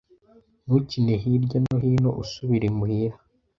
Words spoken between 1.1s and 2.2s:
hirya no hino